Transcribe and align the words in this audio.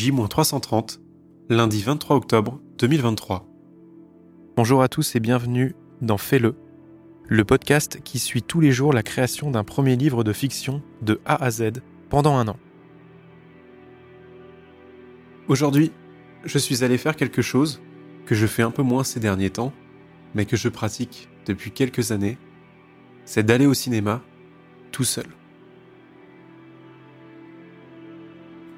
J-330, 0.00 1.00
lundi 1.48 1.82
23 1.82 2.14
octobre 2.14 2.60
2023. 2.78 3.48
Bonjour 4.54 4.80
à 4.80 4.88
tous 4.88 5.16
et 5.16 5.18
bienvenue 5.18 5.74
dans 6.00 6.18
Fais-le, 6.18 6.54
le 7.26 7.44
podcast 7.44 7.98
qui 8.04 8.20
suit 8.20 8.44
tous 8.44 8.60
les 8.60 8.70
jours 8.70 8.92
la 8.92 9.02
création 9.02 9.50
d'un 9.50 9.64
premier 9.64 9.96
livre 9.96 10.22
de 10.22 10.32
fiction 10.32 10.84
de 11.02 11.20
A 11.24 11.42
à 11.42 11.50
Z 11.50 11.82
pendant 12.10 12.36
un 12.36 12.46
an. 12.46 12.56
Aujourd'hui, 15.48 15.90
je 16.44 16.58
suis 16.58 16.84
allé 16.84 16.96
faire 16.96 17.16
quelque 17.16 17.42
chose 17.42 17.82
que 18.24 18.36
je 18.36 18.46
fais 18.46 18.62
un 18.62 18.70
peu 18.70 18.84
moins 18.84 19.02
ces 19.02 19.18
derniers 19.18 19.50
temps, 19.50 19.72
mais 20.32 20.46
que 20.46 20.56
je 20.56 20.68
pratique 20.68 21.28
depuis 21.44 21.72
quelques 21.72 22.12
années, 22.12 22.38
c'est 23.24 23.42
d'aller 23.42 23.66
au 23.66 23.74
cinéma 23.74 24.22
tout 24.92 25.02
seul. 25.02 25.26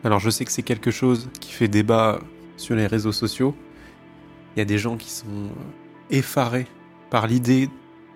Alors 0.03 0.19
je 0.19 0.31
sais 0.31 0.45
que 0.45 0.53
c'est 0.53 0.63
quelque 0.63 0.91
chose 0.91 1.29
qui 1.41 1.53
fait 1.53 1.69
débat 1.69 2.21
sur 2.57 2.75
les 2.75 2.87
réseaux 2.87 3.13
sociaux. 3.13 3.55
Il 4.55 4.59
y 4.59 4.63
a 4.63 4.65
des 4.65 4.79
gens 4.79 4.97
qui 4.97 5.11
sont 5.11 5.51
effarés 6.11 6.67
par 7.11 7.27
l'idée 7.27 7.69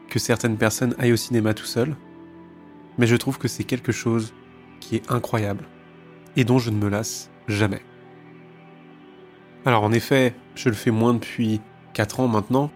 que 0.08 0.18
certaines 0.18 0.56
personnes 0.56 0.94
aillent 0.98 1.12
au 1.12 1.16
cinéma 1.16 1.52
tout 1.54 1.66
seul. 1.66 1.96
Mais 2.96 3.06
je 3.06 3.16
trouve 3.16 3.38
que 3.38 3.48
c'est 3.48 3.64
quelque 3.64 3.92
chose 3.92 4.32
qui 4.80 4.96
est 4.96 5.10
incroyable 5.10 5.64
et 6.36 6.44
dont 6.44 6.58
je 6.58 6.70
ne 6.70 6.76
me 6.76 6.88
lasse 6.88 7.30
jamais. 7.48 7.82
Alors 9.66 9.82
en 9.82 9.92
effet, 9.92 10.34
je 10.54 10.68
le 10.68 10.74
fais 10.74 10.90
moins 10.90 11.14
depuis 11.14 11.60
4 11.92 12.20
ans 12.20 12.28
maintenant, 12.28 12.70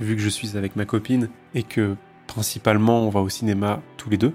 vu 0.00 0.14
que 0.16 0.22
je 0.22 0.28
suis 0.28 0.56
avec 0.56 0.76
ma 0.76 0.84
copine 0.84 1.28
et 1.54 1.62
que 1.62 1.96
principalement 2.26 3.02
on 3.02 3.10
va 3.10 3.20
au 3.20 3.28
cinéma 3.28 3.82
tous 3.96 4.10
les 4.10 4.18
deux. 4.18 4.34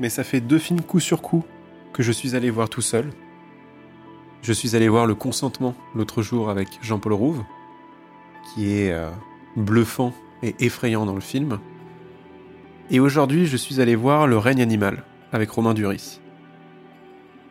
Mais 0.00 0.08
ça 0.08 0.24
fait 0.24 0.40
deux 0.40 0.58
films 0.58 0.80
coup 0.80 1.00
sur 1.00 1.22
coup 1.22 1.44
que 1.92 2.02
je 2.02 2.12
suis 2.12 2.34
allé 2.34 2.50
voir 2.50 2.68
tout 2.68 2.80
seul. 2.80 3.10
Je 4.42 4.52
suis 4.52 4.74
allé 4.74 4.88
voir 4.88 5.06
Le 5.06 5.14
Consentement 5.14 5.74
l'autre 5.94 6.22
jour 6.22 6.50
avec 6.50 6.68
Jean-Paul 6.82 7.12
Rouve, 7.12 7.44
qui 8.54 8.72
est 8.72 8.92
euh, 8.92 9.10
bluffant 9.56 10.12
et 10.42 10.54
effrayant 10.58 11.06
dans 11.06 11.14
le 11.14 11.20
film. 11.20 11.58
Et 12.90 12.98
aujourd'hui, 12.98 13.46
je 13.46 13.56
suis 13.56 13.80
allé 13.80 13.94
voir 13.94 14.26
Le 14.26 14.38
règne 14.38 14.62
animal 14.62 15.04
avec 15.32 15.50
Romain 15.50 15.74
Duris. 15.74 16.20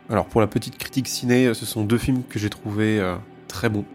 Alors 0.10 0.26
pour 0.26 0.42
la 0.42 0.48
petite 0.48 0.78
critique 0.78 1.08
ciné, 1.08 1.54
ce 1.54 1.66
sont 1.66 1.84
deux 1.84 1.98
films 1.98 2.24
que 2.28 2.38
j'ai 2.38 2.50
trouvés 2.50 3.00
euh, 3.00 3.16
très 3.48 3.70
bons. 3.70 3.86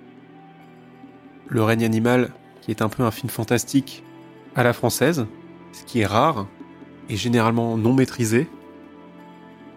Le 1.48 1.62
règne 1.62 1.84
animal, 1.84 2.30
qui 2.62 2.70
est 2.70 2.82
un 2.82 2.88
peu 2.88 3.02
un 3.02 3.10
film 3.10 3.28
fantastique 3.28 4.02
à 4.54 4.62
la 4.62 4.72
française, 4.72 5.26
ce 5.72 5.84
qui 5.84 6.00
est 6.00 6.06
rare 6.06 6.46
et 7.10 7.16
généralement 7.16 7.76
non 7.76 7.92
maîtrisé, 7.92 8.48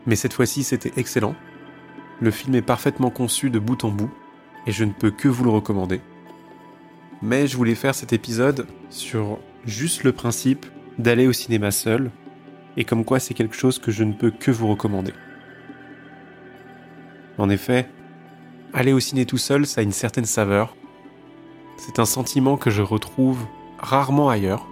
mais 0.10 0.16
cette 0.16 0.34
fois-ci, 0.34 0.64
c'était 0.64 0.92
excellent. 0.98 1.36
Le 2.20 2.32
film 2.32 2.56
est 2.56 2.64
parfaitement 2.64 3.12
conçu 3.12 3.52
de 3.52 3.60
bout 3.60 3.84
en 3.84 3.90
bout, 3.90 4.10
et 4.66 4.72
je 4.72 4.84
ne 4.84 4.92
peux 4.92 5.12
que 5.12 5.28
vous 5.28 5.44
le 5.44 5.52
recommander. 5.52 6.02
Mais 7.22 7.46
je 7.46 7.56
voulais 7.56 7.76
faire 7.76 7.94
cet 7.94 8.12
épisode 8.12 8.66
sur 8.90 9.38
juste 9.66 10.04
le 10.04 10.12
principe 10.12 10.66
d'aller 10.98 11.28
au 11.28 11.32
cinéma 11.32 11.70
seul, 11.70 12.10
et 12.76 12.86
comme 12.86 13.06
quoi 13.06 13.20
c'est 13.20 13.36
quelque 13.36 13.56
chose 13.56 13.78
que 13.78 13.92
je 13.92 14.04
ne 14.04 14.14
peux 14.14 14.32
que 14.32 14.50
vous 14.50 14.68
recommander. 14.68 15.14
En 17.38 17.48
effet, 17.52 17.88
aller 18.74 18.94
au 18.94 19.00
ciné 19.00 19.28
tout 19.28 19.38
seul, 19.38 19.68
ça 19.68 19.82
a 19.82 19.84
une 19.84 19.92
certaine 19.92 20.26
saveur. 20.26 20.76
C'est 21.78 22.00
un 22.00 22.06
sentiment 22.06 22.58
que 22.58 22.72
je 22.72 22.82
retrouve 22.82 23.46
rarement 23.78 24.30
ailleurs. 24.30 24.66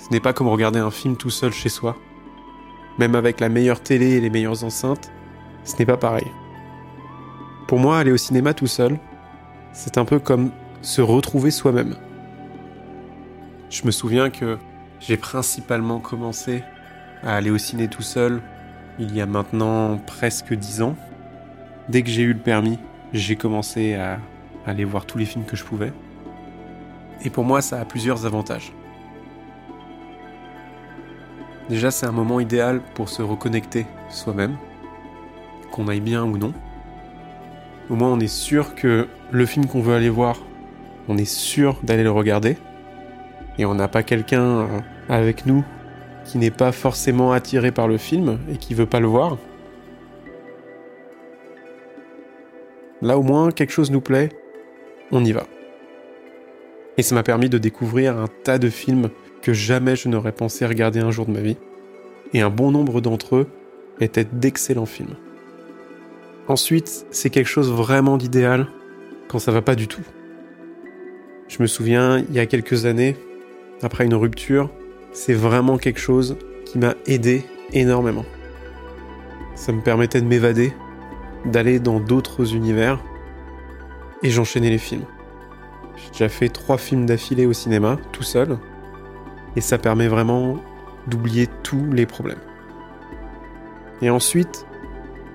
Ce 0.00 0.08
n'est 0.10 0.18
pas 0.18 0.32
comme 0.32 0.48
regarder 0.48 0.80
un 0.80 0.90
film 0.90 1.16
tout 1.16 1.30
seul 1.30 1.52
chez 1.52 1.68
soi 1.68 1.96
même 2.98 3.14
avec 3.14 3.40
la 3.40 3.48
meilleure 3.48 3.80
télé 3.80 4.12
et 4.12 4.20
les 4.20 4.30
meilleures 4.30 4.64
enceintes, 4.64 5.10
ce 5.64 5.76
n'est 5.78 5.86
pas 5.86 5.96
pareil. 5.96 6.26
Pour 7.66 7.78
moi, 7.78 7.98
aller 7.98 8.12
au 8.12 8.16
cinéma 8.16 8.54
tout 8.54 8.66
seul, 8.66 8.98
c'est 9.72 9.98
un 9.98 10.04
peu 10.04 10.18
comme 10.18 10.50
se 10.82 11.02
retrouver 11.02 11.50
soi-même. 11.50 11.96
Je 13.70 13.84
me 13.84 13.90
souviens 13.90 14.30
que 14.30 14.58
j'ai 15.00 15.16
principalement 15.16 15.98
commencé 15.98 16.62
à 17.22 17.34
aller 17.36 17.50
au 17.50 17.58
ciné 17.58 17.88
tout 17.88 18.02
seul 18.02 18.40
il 18.98 19.14
y 19.14 19.20
a 19.20 19.26
maintenant 19.26 19.98
presque 19.98 20.54
dix 20.54 20.80
ans. 20.80 20.96
Dès 21.88 22.02
que 22.02 22.08
j'ai 22.08 22.22
eu 22.22 22.32
le 22.32 22.38
permis, 22.38 22.78
j'ai 23.12 23.36
commencé 23.36 23.94
à 23.94 24.18
aller 24.66 24.84
voir 24.84 25.04
tous 25.06 25.18
les 25.18 25.26
films 25.26 25.44
que 25.44 25.56
je 25.56 25.64
pouvais. 25.64 25.92
Et 27.22 27.30
pour 27.30 27.44
moi, 27.44 27.60
ça 27.60 27.80
a 27.80 27.84
plusieurs 27.84 28.26
avantages. 28.26 28.72
Déjà, 31.68 31.90
c'est 31.90 32.06
un 32.06 32.12
moment 32.12 32.38
idéal 32.38 32.80
pour 32.94 33.08
se 33.08 33.22
reconnecter 33.22 33.86
soi-même, 34.08 34.56
qu'on 35.72 35.88
aille 35.88 36.00
bien 36.00 36.24
ou 36.24 36.38
non. 36.38 36.52
Au 37.90 37.94
moins, 37.94 38.12
on 38.12 38.20
est 38.20 38.26
sûr 38.28 38.74
que 38.74 39.08
le 39.32 39.46
film 39.46 39.66
qu'on 39.66 39.80
veut 39.80 39.94
aller 39.94 40.08
voir, 40.08 40.38
on 41.08 41.18
est 41.18 41.24
sûr 41.24 41.80
d'aller 41.82 42.04
le 42.04 42.10
regarder. 42.10 42.56
Et 43.58 43.64
on 43.64 43.74
n'a 43.74 43.88
pas 43.88 44.02
quelqu'un 44.02 44.42
euh, 44.42 44.80
avec 45.08 45.46
nous 45.46 45.64
qui 46.24 46.38
n'est 46.38 46.50
pas 46.50 46.72
forcément 46.72 47.32
attiré 47.32 47.72
par 47.72 47.88
le 47.88 47.96
film 47.96 48.38
et 48.52 48.56
qui 48.56 48.74
veut 48.74 48.86
pas 48.86 49.00
le 49.00 49.06
voir. 49.06 49.38
Là, 53.02 53.18
au 53.18 53.22
moins, 53.22 53.50
quelque 53.50 53.72
chose 53.72 53.90
nous 53.90 54.00
plaît, 54.00 54.30
on 55.12 55.24
y 55.24 55.32
va. 55.32 55.44
Et 56.96 57.02
ça 57.02 57.14
m'a 57.14 57.22
permis 57.22 57.48
de 57.48 57.58
découvrir 57.58 58.16
un 58.16 58.26
tas 58.42 58.58
de 58.58 58.70
films 58.70 59.10
jamais 59.52 59.96
je 59.96 60.08
n'aurais 60.08 60.32
pensé 60.32 60.66
regarder 60.66 61.00
un 61.00 61.10
jour 61.10 61.26
de 61.26 61.32
ma 61.32 61.40
vie, 61.40 61.56
et 62.32 62.40
un 62.40 62.50
bon 62.50 62.70
nombre 62.70 63.00
d'entre 63.00 63.36
eux 63.36 63.46
étaient 64.00 64.26
d'excellents 64.30 64.86
films. 64.86 65.14
Ensuite, 66.48 67.06
c'est 67.10 67.30
quelque 67.30 67.48
chose 67.48 67.72
vraiment 67.72 68.16
d'idéal 68.16 68.68
quand 69.28 69.38
ça 69.38 69.52
va 69.52 69.62
pas 69.62 69.74
du 69.74 69.88
tout. 69.88 70.02
Je 71.48 71.60
me 71.60 71.66
souviens, 71.66 72.18
il 72.18 72.34
y 72.34 72.38
a 72.38 72.46
quelques 72.46 72.86
années, 72.86 73.16
après 73.82 74.04
une 74.04 74.14
rupture, 74.14 74.70
c'est 75.12 75.34
vraiment 75.34 75.78
quelque 75.78 76.00
chose 76.00 76.36
qui 76.64 76.78
m'a 76.78 76.94
aidé 77.06 77.44
énormément. 77.72 78.24
Ça 79.54 79.72
me 79.72 79.80
permettait 79.80 80.20
de 80.20 80.26
m'évader, 80.26 80.72
d'aller 81.44 81.78
dans 81.80 82.00
d'autres 82.00 82.54
univers, 82.54 83.02
et 84.22 84.30
j'enchaînais 84.30 84.70
les 84.70 84.78
films. 84.78 85.04
J'ai 85.96 86.10
déjà 86.10 86.28
fait 86.28 86.48
trois 86.48 86.78
films 86.78 87.06
d'affilée 87.06 87.46
au 87.46 87.52
cinéma, 87.52 87.98
tout 88.12 88.22
seul, 88.22 88.58
et 89.56 89.60
ça 89.60 89.78
permet 89.78 90.08
vraiment 90.08 90.56
d'oublier 91.06 91.48
tous 91.62 91.90
les 91.92 92.06
problèmes. 92.06 92.40
Et 94.02 94.10
ensuite, 94.10 94.66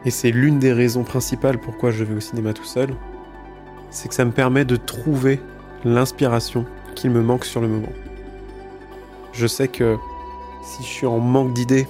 et 0.05 0.11
c'est 0.11 0.31
l'une 0.31 0.59
des 0.59 0.73
raisons 0.73 1.03
principales 1.03 1.59
pourquoi 1.59 1.91
je 1.91 2.03
vais 2.03 2.15
au 2.15 2.19
cinéma 2.19 2.53
tout 2.53 2.63
seul, 2.63 2.95
c'est 3.89 4.07
que 4.07 4.15
ça 4.15 4.25
me 4.25 4.31
permet 4.31 4.65
de 4.65 4.75
trouver 4.75 5.39
l'inspiration 5.83 6.65
qu'il 6.95 7.11
me 7.11 7.21
manque 7.21 7.45
sur 7.45 7.61
le 7.61 7.67
moment. 7.67 7.91
Je 9.33 9.47
sais 9.47 9.67
que 9.67 9.97
si 10.63 10.83
je 10.83 10.87
suis 10.87 11.07
en 11.07 11.19
manque 11.19 11.53
d'idées 11.53 11.87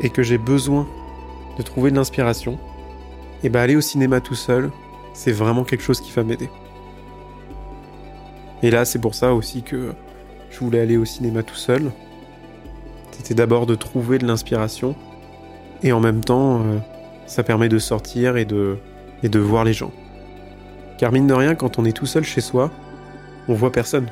et 0.00 0.10
que 0.10 0.22
j'ai 0.22 0.38
besoin 0.38 0.86
de 1.58 1.62
trouver 1.62 1.90
de 1.90 1.96
l'inspiration, 1.96 2.58
et 3.42 3.46
eh 3.46 3.48
ben 3.48 3.60
aller 3.60 3.76
au 3.76 3.80
cinéma 3.80 4.20
tout 4.20 4.34
seul, 4.34 4.70
c'est 5.12 5.32
vraiment 5.32 5.64
quelque 5.64 5.82
chose 5.82 6.00
qui 6.00 6.10
va 6.12 6.22
m'aider. 6.22 6.48
Et 8.62 8.70
là, 8.70 8.84
c'est 8.84 8.98
pour 8.98 9.14
ça 9.14 9.34
aussi 9.34 9.62
que 9.62 9.92
je 10.50 10.58
voulais 10.60 10.80
aller 10.80 10.96
au 10.96 11.04
cinéma 11.04 11.42
tout 11.42 11.54
seul. 11.54 11.90
C'était 13.12 13.34
d'abord 13.34 13.66
de 13.66 13.74
trouver 13.74 14.18
de 14.18 14.26
l'inspiration 14.26 14.94
et 15.82 15.92
en 15.92 16.00
même 16.00 16.24
temps, 16.24 16.60
euh, 16.60 16.78
ça 17.26 17.42
permet 17.42 17.68
de 17.68 17.78
sortir 17.78 18.36
et 18.36 18.44
de, 18.44 18.78
voir 19.34 19.64
les 19.64 19.72
gens. 19.72 19.92
Car 20.98 21.12
mine 21.12 21.26
de 21.26 21.34
rien, 21.34 21.54
quand 21.54 21.78
on 21.78 21.84
est 21.84 21.92
tout 21.92 22.06
seul 22.06 22.24
chez 22.24 22.40
soi, 22.40 22.70
on 23.48 23.54
voit 23.54 23.72
personne. 23.72 24.06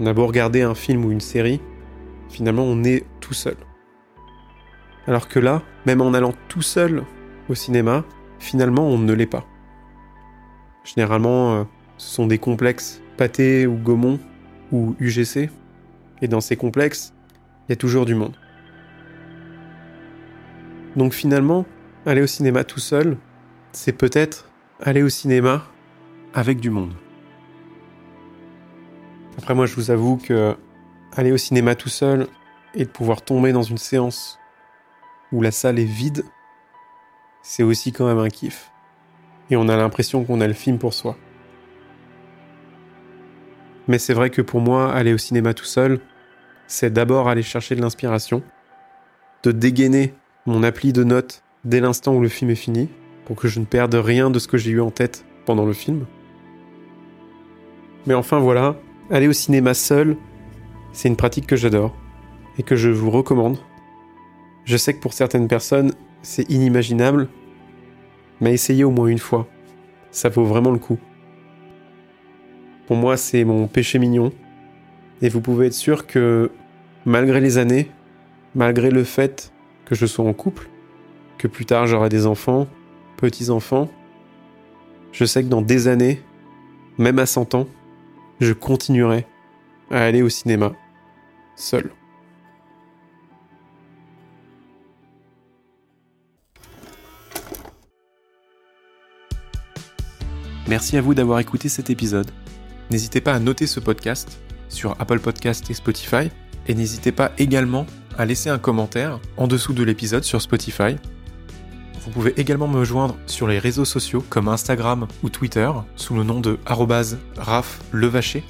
On 0.00 0.06
a 0.06 0.12
beau 0.12 0.26
regarder 0.26 0.62
un 0.62 0.74
film 0.74 1.04
ou 1.04 1.12
une 1.12 1.20
série, 1.20 1.60
finalement 2.28 2.64
on 2.64 2.82
est 2.82 3.04
tout 3.20 3.34
seul. 3.34 3.56
Alors 5.06 5.28
que 5.28 5.38
là, 5.38 5.62
même 5.86 6.00
en 6.00 6.14
allant 6.14 6.32
tout 6.48 6.62
seul 6.62 7.04
au 7.48 7.54
cinéma, 7.54 8.04
finalement 8.38 8.86
on 8.86 8.98
ne 8.98 9.12
l'est 9.12 9.26
pas. 9.26 9.44
Généralement, 10.84 11.54
euh, 11.54 11.64
ce 11.96 12.14
sont 12.14 12.26
des 12.26 12.38
complexes 12.38 13.00
Pâté 13.16 13.66
ou 13.66 13.76
Gaumont 13.76 14.18
ou 14.70 14.96
UGC. 14.98 15.50
Et 16.22 16.28
dans 16.28 16.40
ces 16.40 16.56
complexes, 16.56 17.12
il 17.68 17.72
y 17.72 17.74
a 17.74 17.76
toujours 17.76 18.06
du 18.06 18.14
monde. 18.14 18.36
Donc 20.96 21.14
finalement, 21.14 21.64
aller 22.06 22.22
au 22.22 22.26
cinéma 22.26 22.64
tout 22.64 22.80
seul, 22.80 23.16
c'est 23.72 23.92
peut-être 23.92 24.50
aller 24.80 25.02
au 25.02 25.08
cinéma 25.08 25.64
avec 26.34 26.60
du 26.60 26.70
monde. 26.70 26.94
Après 29.38 29.54
moi, 29.54 29.66
je 29.66 29.74
vous 29.74 29.90
avoue 29.90 30.16
que 30.16 30.54
aller 31.16 31.32
au 31.32 31.36
cinéma 31.36 31.74
tout 31.74 31.88
seul 31.88 32.26
et 32.74 32.84
de 32.84 32.90
pouvoir 32.90 33.22
tomber 33.22 33.52
dans 33.52 33.62
une 33.62 33.78
séance 33.78 34.38
où 35.30 35.42
la 35.42 35.50
salle 35.50 35.78
est 35.78 35.84
vide, 35.84 36.24
c'est 37.42 37.62
aussi 37.62 37.92
quand 37.92 38.06
même 38.06 38.18
un 38.18 38.28
kiff. 38.28 38.70
Et 39.50 39.56
on 39.56 39.68
a 39.68 39.76
l'impression 39.76 40.24
qu'on 40.24 40.40
a 40.40 40.46
le 40.46 40.52
film 40.52 40.78
pour 40.78 40.94
soi. 40.94 41.16
Mais 43.88 43.98
c'est 43.98 44.14
vrai 44.14 44.30
que 44.30 44.42
pour 44.42 44.60
moi, 44.60 44.92
aller 44.92 45.12
au 45.12 45.18
cinéma 45.18 45.54
tout 45.54 45.64
seul, 45.64 46.00
c'est 46.66 46.92
d'abord 46.92 47.28
aller 47.28 47.42
chercher 47.42 47.74
de 47.74 47.80
l'inspiration, 47.80 48.42
de 49.42 49.52
dégainer 49.52 50.14
mon 50.46 50.62
appli 50.62 50.92
de 50.92 51.04
notes 51.04 51.42
dès 51.64 51.80
l'instant 51.80 52.14
où 52.14 52.20
le 52.20 52.28
film 52.28 52.50
est 52.50 52.56
fini, 52.56 52.88
pour 53.24 53.36
que 53.36 53.48
je 53.48 53.60
ne 53.60 53.64
perde 53.64 53.94
rien 53.94 54.30
de 54.30 54.38
ce 54.38 54.48
que 54.48 54.58
j'ai 54.58 54.70
eu 54.70 54.80
en 54.80 54.90
tête 54.90 55.24
pendant 55.44 55.64
le 55.64 55.72
film. 55.72 56.06
Mais 58.06 58.14
enfin 58.14 58.38
voilà, 58.38 58.76
aller 59.10 59.28
au 59.28 59.32
cinéma 59.32 59.74
seul, 59.74 60.16
c'est 60.92 61.08
une 61.08 61.16
pratique 61.16 61.46
que 61.46 61.56
j'adore 61.56 61.94
et 62.58 62.62
que 62.62 62.76
je 62.76 62.88
vous 62.90 63.10
recommande. 63.10 63.58
Je 64.64 64.76
sais 64.76 64.94
que 64.94 65.00
pour 65.00 65.12
certaines 65.12 65.48
personnes, 65.48 65.92
c'est 66.22 66.48
inimaginable, 66.50 67.28
mais 68.40 68.52
essayez 68.52 68.84
au 68.84 68.90
moins 68.90 69.08
une 69.08 69.18
fois. 69.18 69.48
Ça 70.10 70.28
vaut 70.28 70.44
vraiment 70.44 70.70
le 70.70 70.78
coup. 70.78 70.98
Pour 72.86 72.96
moi, 72.96 73.16
c'est 73.16 73.44
mon 73.44 73.66
péché 73.66 73.98
mignon. 73.98 74.32
Et 75.20 75.28
vous 75.28 75.40
pouvez 75.40 75.66
être 75.66 75.72
sûr 75.72 76.06
que, 76.06 76.50
malgré 77.04 77.40
les 77.40 77.58
années, 77.58 77.90
malgré 78.54 78.90
le 78.90 79.04
fait 79.04 79.52
que 79.84 79.94
je 79.94 80.06
sois 80.06 80.24
en 80.24 80.32
couple, 80.32 80.68
que 81.38 81.48
plus 81.48 81.64
tard 81.64 81.86
j'aurai 81.86 82.08
des 82.08 82.26
enfants, 82.26 82.66
petits-enfants, 83.16 83.88
je 85.12 85.24
sais 85.24 85.42
que 85.42 85.48
dans 85.48 85.62
des 85.62 85.88
années, 85.88 86.20
même 86.98 87.18
à 87.18 87.26
100 87.26 87.54
ans, 87.54 87.68
je 88.40 88.52
continuerai 88.52 89.26
à 89.90 90.02
aller 90.04 90.22
au 90.22 90.28
cinéma, 90.28 90.72
seul. 91.54 91.90
Merci 100.68 100.96
à 100.96 101.02
vous 101.02 101.14
d'avoir 101.14 101.38
écouté 101.38 101.68
cet 101.68 101.90
épisode. 101.90 102.30
N'hésitez 102.92 103.22
pas 103.22 103.32
à 103.32 103.38
noter 103.38 103.66
ce 103.66 103.80
podcast 103.80 104.38
sur 104.68 104.94
Apple 105.00 105.18
Podcast 105.18 105.70
et 105.70 105.72
Spotify, 105.72 106.28
et 106.66 106.74
n'hésitez 106.74 107.10
pas 107.10 107.32
également 107.38 107.86
à 108.18 108.26
laisser 108.26 108.50
un 108.50 108.58
commentaire 108.58 109.18
en 109.38 109.46
dessous 109.46 109.72
de 109.72 109.82
l'épisode 109.82 110.24
sur 110.24 110.42
Spotify. 110.42 110.96
Vous 112.04 112.10
pouvez 112.10 112.38
également 112.38 112.68
me 112.68 112.84
joindre 112.84 113.16
sur 113.26 113.48
les 113.48 113.58
réseaux 113.58 113.86
sociaux 113.86 114.22
comme 114.28 114.46
Instagram 114.46 115.08
ou 115.22 115.30
Twitter 115.30 115.70
sous 115.96 116.14
le 116.14 116.22
nom 116.22 116.40
de 116.40 116.58
@raflevacher. 116.66 118.44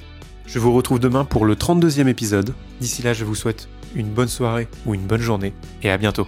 Je 0.45 0.59
vous 0.59 0.73
retrouve 0.73 0.99
demain 0.99 1.23
pour 1.23 1.45
le 1.45 1.55
32e 1.55 2.09
épisode. 2.09 2.53
D'ici 2.81 3.01
là, 3.01 3.13
je 3.13 3.23
vous 3.23 3.35
souhaite 3.35 3.69
une 3.95 4.09
bonne 4.09 4.27
soirée 4.27 4.67
ou 4.85 4.93
une 4.93 5.07
bonne 5.07 5.21
journée 5.21 5.53
et 5.83 5.89
à 5.89 5.97
bientôt. 5.97 6.27